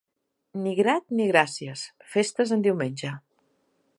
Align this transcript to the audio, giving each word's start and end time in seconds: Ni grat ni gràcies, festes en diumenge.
Ni 0.61 0.71
grat 0.79 1.05
ni 1.19 1.27
gràcies, 1.33 1.85
festes 2.15 2.57
en 2.57 2.65
diumenge. 2.69 3.13